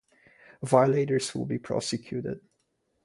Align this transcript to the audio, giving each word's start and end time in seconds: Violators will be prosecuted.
Violators 0.63 1.35
will 1.35 1.45
be 1.45 1.59
prosecuted. 1.59 2.41